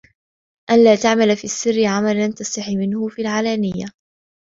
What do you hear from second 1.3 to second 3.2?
فِي السِّرِّ عَمَلًا تَسْتَحِي مِنْهُ